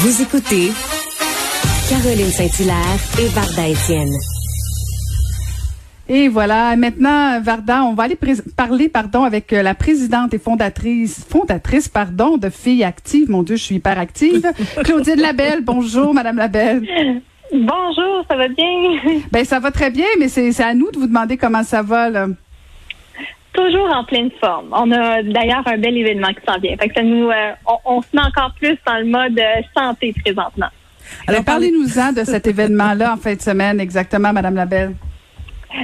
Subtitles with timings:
[0.00, 0.70] Vous écoutez
[1.90, 4.14] Caroline Saint-Hilaire et Varda Étienne.
[6.08, 8.16] Et voilà, maintenant, Varda, on va aller
[8.56, 13.28] parler, pardon, avec euh, la présidente et fondatrice, fondatrice, pardon, de Filles Actives.
[13.28, 14.48] Mon Dieu, je suis hyper active.
[14.84, 16.86] Claudine Labelle, bonjour, Madame Labelle.
[17.52, 19.24] Bonjour, ça va bien?
[19.32, 21.82] Ben, ça va très bien, mais c'est c'est à nous de vous demander comment ça
[21.82, 22.28] va, là.
[23.52, 24.68] Toujours en pleine forme.
[24.72, 26.76] On a d'ailleurs un bel événement qui s'en vient.
[26.76, 29.62] Fait que ça nous, euh, on, on se met encore plus dans le mode euh,
[29.76, 30.68] santé présentement.
[31.26, 34.94] Alors, parlez-nous-en de cet événement-là en fin de semaine, exactement, Madame Labelle.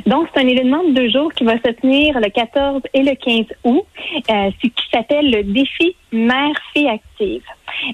[0.06, 3.14] Donc, c'est un événement de deux jours qui va se tenir le 14 et le
[3.14, 3.84] 15 août,
[4.30, 7.42] euh, ce qui s'appelle le défi Mère-Fille Active.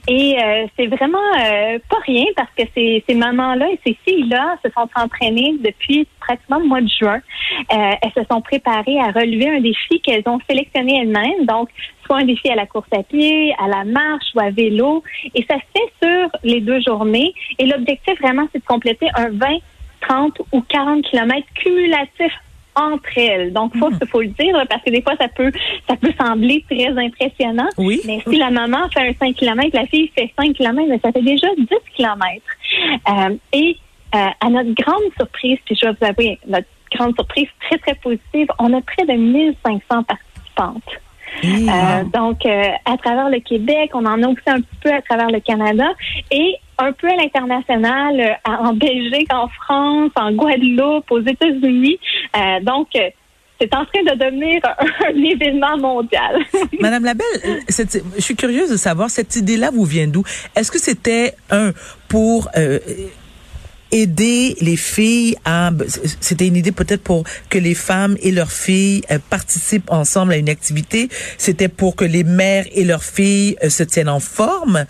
[0.08, 4.56] Et euh, c'est vraiment euh, pas rien parce que ces, ces mamans-là et ces filles-là
[4.64, 7.20] se sont entraînées depuis pratiquement le mois de juin.
[7.72, 11.46] Euh, elles se sont préparées à relever un défi qu'elles ont sélectionné elles-mêmes.
[11.46, 11.68] Donc,
[12.06, 15.02] soit un défi à la course à pied, à la marche ou à vélo.
[15.34, 17.34] Et ça se fait sur les deux journées.
[17.58, 19.58] Et l'objectif vraiment, c'est de compléter un 20
[20.08, 22.38] 30 ou 40 kilomètres cumulatifs
[22.80, 23.52] entre elles.
[23.52, 25.52] Donc, faut, faut le dire, parce que des fois, ça peut,
[25.88, 27.68] ça peut sembler très impressionnant.
[27.78, 28.00] Oui.
[28.06, 31.12] Mais si la maman fait un 5 km, la fille fait 5 km, mais ça
[31.12, 32.20] fait déjà 10 km.
[33.08, 33.76] Euh, et
[34.14, 37.94] euh, à notre grande surprise, puis je vais vous avouer, notre grande surprise très, très
[37.94, 41.00] positive, on a près de 1500 participantes.
[41.44, 45.00] Euh, donc, euh, à travers le Québec, on en a aussi un petit peu à
[45.02, 45.86] travers le Canada
[46.30, 51.98] et un peu à l'international, euh, en Belgique, en France, en Guadeloupe, aux États-Unis.
[52.62, 52.88] Donc,
[53.60, 56.38] c'est en train de devenir un, événement mondial.
[56.80, 60.22] Madame Labelle, cette- je suis curieuse de savoir, cette idée-là vous vient d'où?
[60.56, 61.72] Est-ce que c'était, un,
[62.08, 62.78] pour euh,
[63.92, 65.70] aider les filles à...
[66.20, 70.36] C'était une idée peut-être pour que les femmes et leurs filles euh, participent ensemble à
[70.36, 71.08] une activité?
[71.38, 74.84] C'était pour que les mères et leurs filles euh, se tiennent en forme?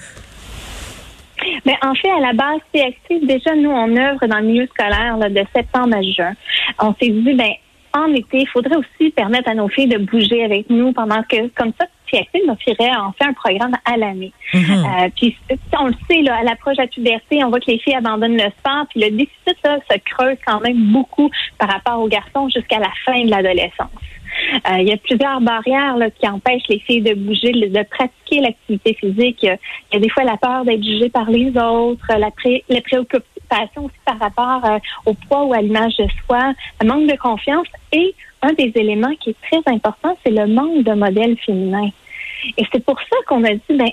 [1.65, 3.27] Mais en fait, à la base, c'est actif.
[3.27, 6.35] Déjà, nous, on œuvre dans le milieu scolaire là, de septembre à juin.
[6.79, 7.53] On s'est dit, ben,
[7.93, 11.49] en été, il faudrait aussi permettre à nos filles de bouger avec nous pendant que,
[11.49, 11.87] comme ça,
[12.19, 14.33] actif, nos filles en fait un programme à l'année.
[14.55, 15.37] Euh, puis,
[15.79, 18.37] on le sait, là, à l'approche de la puberté, on voit que les filles abandonnent
[18.37, 22.49] le sport, puis le déficit là, se creuse quand même beaucoup par rapport aux garçons
[22.49, 23.91] jusqu'à la fin de l'adolescence.
[24.55, 28.41] Euh, il y a plusieurs barrières là, qui empêchent les filles de bouger, de, pratiquer
[28.41, 29.39] l'activité physique.
[29.43, 29.57] Il y, a,
[29.91, 32.81] il y a des fois la peur d'être jugée par les autres, la, pré, la
[32.81, 33.40] préoccupation
[33.77, 37.67] aussi par rapport euh, au poids ou à l'image de soi, le manque de confiance
[37.93, 41.91] et un des éléments qui est très important, c'est le manque de modèles féminins.
[42.57, 43.91] Et c'est pour ça qu'on a dit, ben,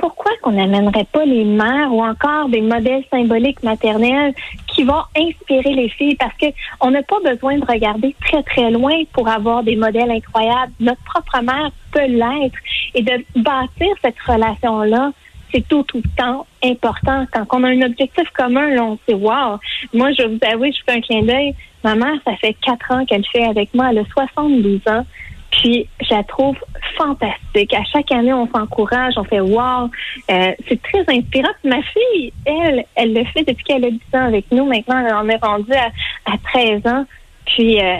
[0.00, 4.34] pourquoi qu'on n'amènerait pas les mères ou encore des modèles symboliques maternels
[4.66, 6.16] qui vont inspirer les filles?
[6.16, 6.46] Parce que
[6.80, 10.72] on n'a pas besoin de regarder très très loin pour avoir des modèles incroyables.
[10.80, 12.56] Notre propre mère peut l'être
[12.94, 15.12] et de bâtir cette relation là.
[15.52, 15.84] C'est tout
[16.16, 17.26] temps important.
[17.32, 19.58] Quand on a un objectif commun, on sait, wow.
[19.92, 21.54] Moi, je vous avouer, je fais un clin d'œil.
[21.82, 23.88] Ma mère, ça fait quatre ans qu'elle fait avec moi.
[23.90, 25.04] Elle a 72 ans.
[25.50, 26.56] Puis je la trouve
[26.96, 27.74] fantastique.
[27.74, 29.90] À chaque année, on s'encourage, on fait wow.
[30.30, 31.50] Euh, c'est très inspirant.
[31.64, 34.64] Ma fille, elle, elle le fait depuis qu'elle a 10 ans avec nous.
[34.66, 35.90] Maintenant, elle en est rendue à,
[36.32, 37.04] à 13 ans.
[37.46, 37.96] Puis euh,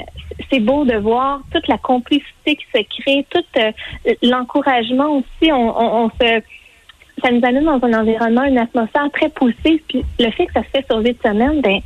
[0.50, 3.72] c'est beau de voir toute la complicité qui se crée, tout euh,
[4.22, 5.50] l'encouragement aussi.
[5.50, 6.42] On, on, on se
[7.22, 9.81] ça nous amène dans un environnement, une atmosphère très positive.
[9.88, 11.81] Puis le fait que ça se fait sur huit semaines, ben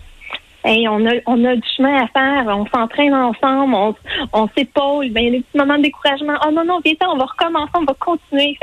[0.65, 3.97] on a on a du chemin à faire, on s'entraîne ensemble,
[4.33, 6.35] on, s'épaule, ben, il y a des petits moments de découragement.
[6.47, 8.59] Oh non, non, viens on va recommencer, on va continuer.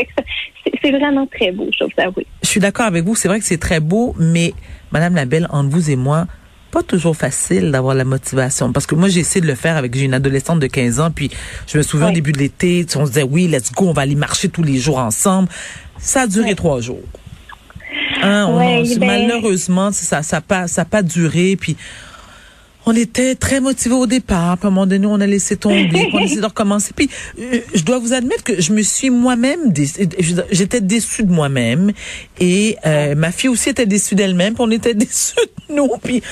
[0.84, 2.22] C'est vraiment très beau, je vous avoue.
[2.42, 4.54] Je suis d'accord avec vous, c'est vrai que c'est très beau, mais
[4.92, 6.26] Madame Labelle, entre vous et moi,
[6.72, 8.72] pas toujours facile d'avoir la motivation.
[8.72, 11.12] Parce que moi, j'ai essayé de le faire avec, j'ai une adolescente de 15 ans,
[11.12, 11.30] puis
[11.68, 12.12] je me souviens Oui.
[12.14, 14.64] au début de l'été, on se disait, oui, let's go, on va aller marcher tous
[14.64, 15.50] les jours ensemble.
[16.00, 17.04] Ça a duré trois jours.
[18.24, 21.76] Hein, on- Ouais, on- ben- malheureusement, ça ça a pas ça pas duré puis
[22.86, 25.88] on était très motivés au départ, puis à un moment donné, on a laissé tomber,
[25.88, 26.94] puis on a essayé de recommencer.
[26.96, 29.86] Puis, euh, je dois vous admettre que je me suis moi-même, dé-
[30.20, 31.92] je- j'étais déçue de moi-même,
[32.40, 35.36] et euh, ma fille aussi était déçue d'elle-même, puis on était déçus
[35.70, 36.24] de nous, puis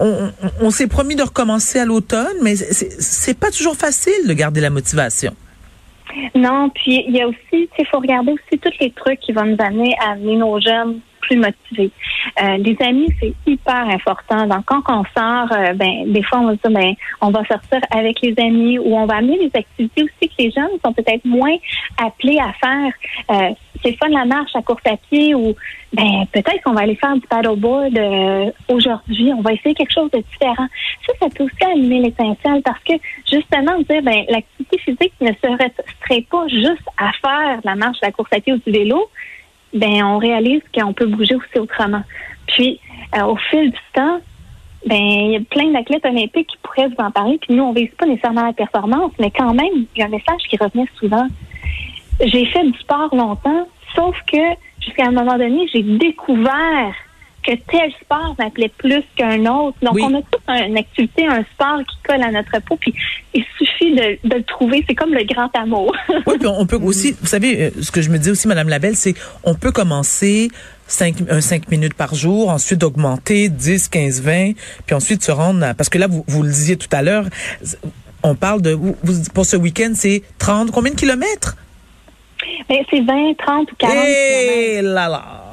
[0.00, 4.60] on, s'est promis de recommencer à l'automne, mais c'est c'est pas toujours facile de garder
[4.60, 5.34] la motivation.
[6.34, 9.44] Non, puis il y a aussi, il faut regarder aussi tous les trucs qui vont
[9.44, 11.90] nous amener à amener nos jeunes plus motivés.
[12.42, 14.46] Euh, les amis, c'est hyper important.
[14.46, 17.44] Donc, quand on sort, euh, ben, des fois, on va se dire, ben, on va
[17.44, 20.92] sortir avec les amis ou on va amener des activités aussi que les jeunes sont
[20.92, 21.56] peut-être moins
[21.98, 22.92] appelés à faire.
[23.30, 25.54] Euh, c'est fun la marche à courte à pied ou
[25.92, 29.32] ben peut-être qu'on va aller faire du paddleboard euh, aujourd'hui.
[29.36, 30.66] On va essayer quelque chose de différent.
[31.06, 32.92] Ça, ça peut aussi allumer l'étincelle parce que
[33.30, 38.30] justement dire ben l'activité physique ne serait pas juste à faire la marche, la course
[38.32, 39.08] à pied ou du vélo.
[39.72, 42.02] Ben on réalise qu'on peut bouger aussi autrement.
[42.48, 42.80] Puis
[43.16, 44.20] euh, au fil du temps,
[44.86, 47.38] ben il y a plein d'athlètes olympiques qui pourraient vous en parler.
[47.40, 50.10] Puis nous on vise pas nécessairement la performance, mais quand même il y a un
[50.10, 51.26] message qui revenait souvent
[52.26, 54.38] j'ai fait du sport longtemps, sauf que
[54.80, 56.94] jusqu'à un moment donné, j'ai découvert
[57.42, 59.76] que tel sport m'appelait plus qu'un autre.
[59.82, 62.94] Donc, on a toute une activité, un sport qui colle à notre peau, puis
[63.34, 64.84] il suffit de, le trouver.
[64.88, 65.94] C'est comme le grand amour.
[66.26, 68.68] oui, puis on peut aussi, vous savez, euh, ce que je me dis aussi, Madame
[68.68, 69.14] Labelle, c'est
[69.44, 70.48] on peut commencer
[70.86, 74.52] 5, 5 minutes par jour, ensuite augmenter 10, 15, 20,
[74.86, 77.24] puis ensuite se rendre parce que là, vous, vous le disiez tout à l'heure,
[78.22, 78.78] on parle de,
[79.32, 81.56] pour ce week-end, c'est 30, combien de kilomètres?
[82.68, 85.49] Ben, c'est 20, 30 ou 40 Et là là.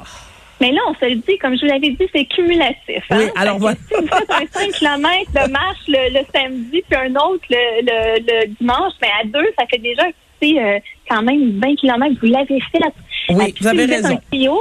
[0.60, 3.04] Mais là, on se le dit, comme je vous l'avais dit, c'est cumulatif.
[3.10, 3.18] Hein?
[3.18, 3.76] Oui, alors voilà.
[3.88, 8.46] Si vous faites un 5 km de marche le, samedi, puis un autre le, le,
[8.60, 10.02] dimanche, mais à deux, ça fait déjà
[10.44, 10.78] euh,
[11.08, 12.14] quand même 20 km.
[12.20, 12.78] Vous l'avez fait.
[12.78, 12.88] Là.
[13.30, 14.14] Oui, vous avez raison.
[14.14, 14.58] un trio,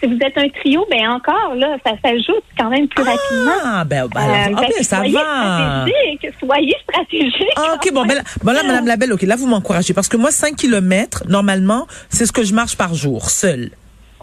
[0.00, 3.52] si vous êtes un trio, ben encore, là, ça s'ajoute quand même plus rapidement.
[3.64, 5.20] Ah, ben, ben, alors, euh, ah, ben, ça soyez va.
[5.20, 7.56] Stratégique, soyez stratégique.
[7.56, 9.94] Ah, OK, bon, ben, bon, là, Madame Labelle, OK, là, vous m'encouragez.
[9.94, 13.70] Parce que moi, 5 kilomètres, normalement, c'est ce que je marche par jour, seul.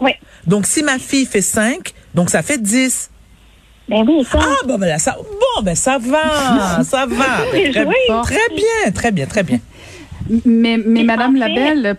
[0.02, 0.12] Oui.
[0.46, 3.10] Donc, si ma fille fait 5, donc ça fait 10.
[3.88, 4.38] Ben oui, ça.
[4.40, 7.44] Ah, bon, ben là, ça, bon, ben, ça va, ça va.
[7.52, 7.86] Ben, très, très,
[8.54, 9.60] bien, très bien, très bien.
[10.44, 11.96] Mais, mais Madame Labelle,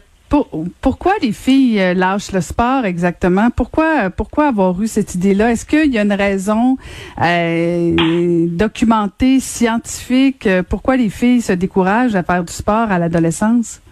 [0.81, 3.49] pourquoi les filles euh, lâchent le sport exactement?
[3.51, 5.51] Pourquoi, pourquoi avoir eu cette idée-là?
[5.51, 6.77] Est-ce qu'il y a une raison
[7.21, 10.47] euh, documentée, scientifique?
[10.47, 13.82] Euh, pourquoi les filles se découragent à faire du sport à l'adolescence?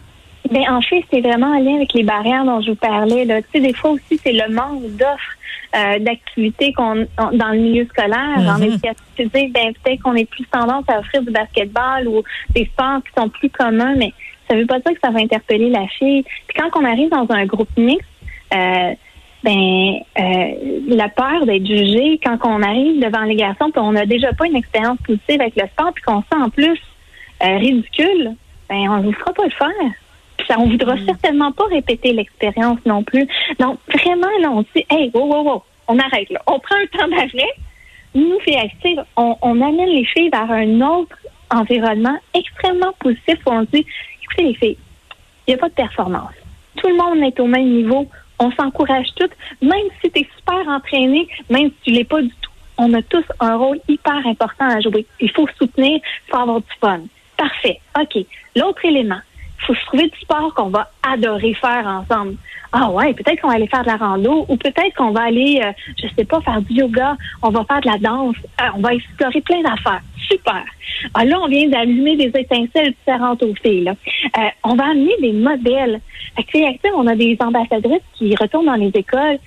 [0.49, 3.25] Ben en fait, c'est vraiment en lien avec les barrières dont je vous parlais.
[3.25, 3.41] Là.
[3.41, 5.37] Tu sais, des fois aussi, c'est le manque d'offres
[5.75, 8.71] euh, d'activités qu'on dans le milieu scolaire, dans les
[9.15, 9.53] physique.
[9.53, 12.23] Ben peut-être qu'on est plus tendance à offrir du basketball ou
[12.53, 14.11] des sports qui sont plus communs, mais
[14.49, 16.23] ça veut pas dire que ça va interpeller la fille.
[16.47, 18.07] Puis quand on arrive dans un groupe mixte,
[18.53, 18.93] euh,
[19.43, 24.05] ben euh, la peur d'être jugé quand on arrive devant les garçons, puis on n'a
[24.05, 26.79] déjà pas une expérience positive avec le sport, puis qu'on se sent en plus
[27.43, 28.35] euh, ridicule,
[28.69, 29.91] ben on ne vous fera pas le faire.
[30.37, 31.05] Puis ça, on voudra mm.
[31.05, 33.27] certainement pas répéter l'expérience non plus.
[33.59, 36.97] Donc vraiment là, on dit, hey, wow, wow, wow, on arrête là, on prend un
[36.97, 37.53] temps d'arrêt.
[38.13, 41.15] Nous, actives, on, on amène les filles vers un autre
[41.49, 43.85] environnement extrêmement positif où on dit
[44.23, 44.77] écoutez les filles,
[45.47, 46.33] il n'y a pas de performance.
[46.77, 48.07] Tout le monde est au même niveau.
[48.39, 49.33] On s'encourage toutes.
[49.61, 53.01] Même si tu es super entraîné, même si tu l'es pas du tout, on a
[53.03, 55.05] tous un rôle hyper important à jouer.
[55.19, 57.01] Il faut soutenir, il faut avoir du fun.
[57.37, 57.79] Parfait.
[57.99, 58.25] OK.
[58.55, 59.19] L'autre élément,
[59.65, 62.35] faut se trouver du sport qu'on va adorer faire ensemble.
[62.73, 65.61] Ah ouais, peut-être qu'on va aller faire de la rando ou peut-être qu'on va aller,
[65.61, 65.71] euh,
[66.01, 68.93] je sais pas, faire du yoga, on va faire de la danse, euh, on va
[68.93, 70.01] explorer plein d'affaires.
[70.29, 70.63] Super.
[71.13, 73.83] Ah, là, on vient d'allumer des étincelles différentes aux filles.
[73.83, 73.95] Là.
[74.37, 75.99] Euh, on va amener des modèles.
[76.37, 79.39] Actuellement, on a des ambassadrices qui retournent dans les écoles.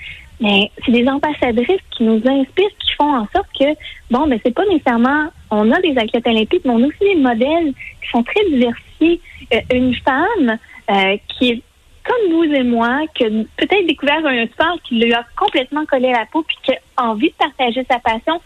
[0.44, 3.64] Mais c'est des ambassadrices qui nous inspirent, qui font en sorte que,
[4.11, 7.14] bon, mais c'est pas nécessairement, on a des athlètes olympiques, mais on a aussi des
[7.14, 9.23] modèles qui sont très diversifiés.
[9.54, 10.59] Euh, une femme
[10.90, 11.62] euh, qui est
[12.04, 16.12] comme vous et moi, qui a peut-être découvert un sport qui lui a complètement collé
[16.12, 18.42] la peau, puis qui a envie de partager sa passion,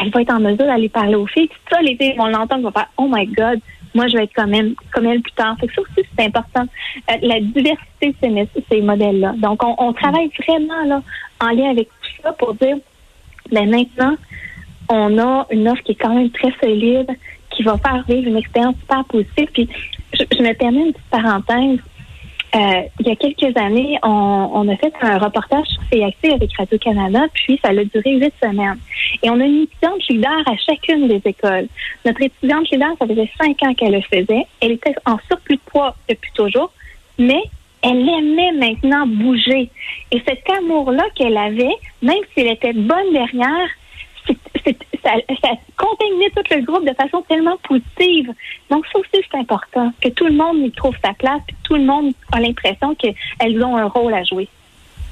[0.00, 1.50] elle va être en mesure d'aller parler aux filles.
[1.68, 3.58] ça, les filles vont l'entendre, vont faire Oh my God,
[3.94, 5.56] moi je vais être comme elle, comme elle plus tard.
[5.58, 6.66] Fait que ça aussi, c'est important.
[7.10, 9.34] Euh, la diversité ces, ces modèles-là.
[9.38, 11.02] Donc, on, travaille vraiment là
[11.40, 12.76] en lien avec tout ça pour dire
[13.50, 14.16] ben maintenant,
[14.88, 17.10] on a une offre qui est quand même très solide,
[17.50, 19.48] qui va faire vivre une expérience super positive.
[19.52, 19.68] Puis
[20.14, 21.80] je, je me permets une petite parenthèse.
[22.54, 27.26] Euh, il y a quelques années, on, a fait un reportage sur CAC avec Radio-Canada,
[27.32, 28.78] puis ça a duré huit semaines.
[29.22, 31.68] Et on a une étudiante leader à chacune des écoles.
[32.04, 34.46] Notre étudiante leader, ça faisait cinq ans qu'elle le faisait.
[34.60, 36.72] Elle était en surplus de poids depuis toujours,
[37.18, 37.42] mais
[37.82, 39.70] elle aimait maintenant bouger.
[40.10, 43.68] Et cet amour-là qu'elle avait, même si elle était bonne derrière,
[45.02, 45.12] ça,
[45.42, 48.32] ça contaminait tout le groupe de façon tellement positive.
[48.70, 51.74] Donc, ça aussi, c'est important, que tout le monde y trouve sa place, puis tout
[51.74, 54.48] le monde a l'impression qu'elles ont un rôle à jouer.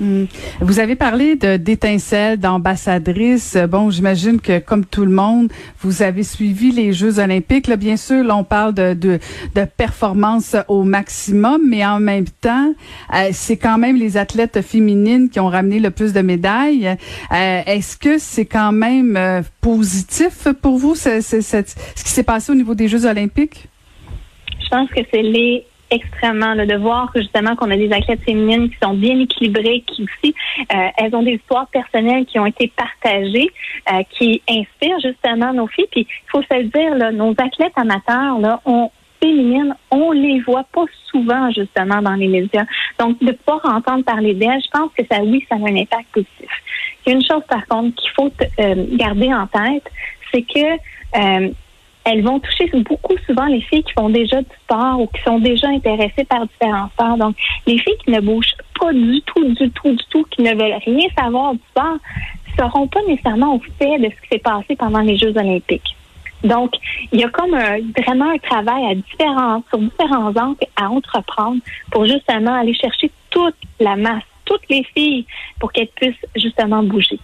[0.00, 0.26] Hmm.
[0.60, 3.56] Vous avez parlé d'étincelles, d'ambassadrices.
[3.68, 7.68] Bon, j'imagine que comme tout le monde, vous avez suivi les Jeux olympiques.
[7.72, 9.18] Bien sûr, là, on parle de, de,
[9.56, 12.72] de performance au maximum, mais en même temps,
[13.12, 16.86] euh, c'est quand même les athlètes féminines qui ont ramené le plus de médailles.
[17.32, 21.56] Euh, Est-ce que c'est quand même euh, positif pour vous, ce, ce, ce,
[21.96, 23.66] ce qui s'est passé au niveau des Jeux olympiques?
[24.62, 28.22] Je pense que c'est les extrêmement là, de voir que justement qu'on a des athlètes
[28.24, 30.34] féminines qui sont bien équilibrées, qui aussi
[30.74, 33.50] euh, elles ont des histoires personnelles qui ont été partagées,
[33.92, 35.88] euh, qui inspirent justement nos filles.
[35.90, 38.90] Puis il faut se dire, là, nos athlètes amateurs, là, on
[39.20, 42.64] féminines, on les voit pas souvent justement dans les médias.
[42.98, 46.06] Donc de pouvoir entendre parler d'elles, je pense que ça, oui, ça a un impact
[46.12, 46.50] positif.
[47.04, 48.30] Il y a une chose par contre qu'il faut
[48.60, 49.90] euh, garder en tête,
[50.32, 50.74] c'est que
[51.16, 51.50] euh,
[52.08, 55.38] elles vont toucher beaucoup souvent les filles qui font déjà du sport ou qui sont
[55.38, 57.18] déjà intéressées par différents sports.
[57.18, 57.36] Donc,
[57.66, 60.80] les filles qui ne bougent pas du tout, du tout, du tout, qui ne veulent
[60.86, 61.98] rien savoir du sport,
[62.58, 65.96] seront pas nécessairement au fait de ce qui s'est passé pendant les Jeux olympiques.
[66.42, 66.72] Donc,
[67.12, 71.60] il y a comme vraiment un travail à différents, sur différents angles à entreprendre
[71.90, 75.26] pour justement aller chercher toute la masse, toutes les filles,
[75.60, 77.18] pour qu'elles puissent justement bouger.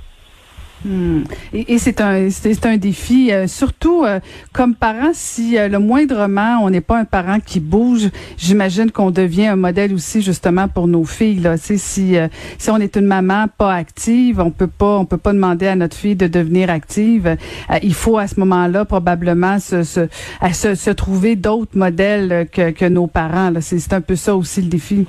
[0.84, 1.22] Hmm.
[1.54, 4.20] Et, et c'est un c'est un défi, euh, surtout euh,
[4.52, 9.10] comme parent, si euh, le moindrement on n'est pas un parent qui bouge, j'imagine qu'on
[9.10, 11.40] devient un modèle aussi justement pour nos filles.
[11.40, 12.16] Là, tu sais, si
[12.58, 15.76] si on est une maman pas active, on peut pas on peut pas demander à
[15.76, 17.36] notre fille de devenir active.
[17.82, 20.08] il faut à ce moment-là probablement se se,
[20.52, 23.50] se, se trouver d'autres modèles que que nos parents.
[23.60, 25.06] C'est un peu ça aussi le défi.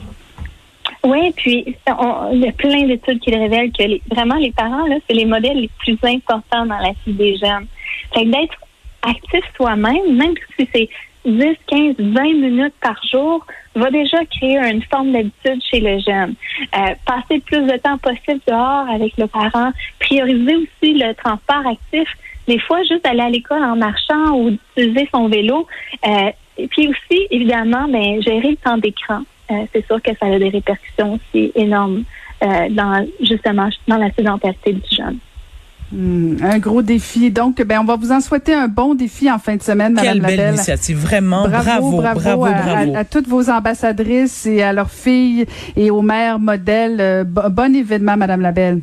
[1.05, 4.87] Oui, puis on, il y a plein d'études qui révèlent que les, vraiment les parents,
[4.87, 7.67] là, c'est les modèles les plus importants dans la vie des jeunes.
[8.11, 8.55] Fait que d'être
[9.03, 10.89] actif soi-même, même si c'est
[11.25, 13.45] 10, 15, 20 minutes par jour,
[13.75, 16.33] va déjà créer une forme d'habitude chez le jeune.
[16.75, 21.67] Euh, passer le plus de temps possible dehors avec le parent, prioriser aussi le transport
[21.67, 22.09] actif.
[22.47, 25.67] Des fois, juste aller à l'école en marchant ou utiliser son vélo.
[26.07, 29.21] Euh, et puis aussi, évidemment, ben, gérer le temps d'écran.
[29.51, 32.03] Euh, c'est sûr que ça a des répercussions aussi énormes
[32.43, 35.17] euh, dans justement dans la sédentarité du jeune.
[35.91, 37.29] Hmm, un gros défi.
[37.29, 40.13] Donc, ben, on va vous en souhaiter un bon défi en fin de semaine, Madame
[40.13, 40.37] Quelle Labelle.
[40.37, 41.47] belle initiative, vraiment.
[41.47, 42.95] Bravo, bravo, bravo, à, bravo.
[42.95, 46.97] à- à toutes vos ambassadrices et à leurs filles et aux mères modèles.
[46.99, 48.81] Euh, bo- bon événement, Madame Labelle.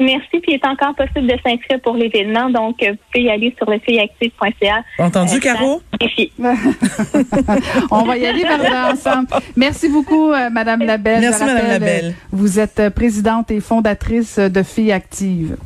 [0.00, 0.28] Merci.
[0.40, 2.48] Puis il est encore possible de s'inscrire pour l'événement.
[2.50, 4.82] Donc, euh, vous pouvez y aller sur le filles-actives.ca.
[4.98, 5.82] Entendu, Euh, Caro?
[7.90, 9.28] On va y aller vers là ensemble.
[9.56, 11.20] Merci beaucoup, euh, Madame Labelle.
[11.20, 12.04] Merci, Madame Labelle.
[12.06, 15.56] euh, Vous êtes présidente et fondatrice de Filles Actives.